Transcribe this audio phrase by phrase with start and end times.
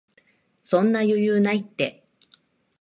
[0.63, 2.03] そんな余裕ないって